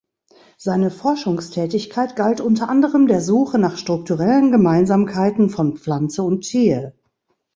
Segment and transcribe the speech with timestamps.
[0.57, 6.95] Seine Forschungstätigkeit galt unter anderem der Suche nach strukturellen Gemeinsamkeiten von Pflanze und Tier.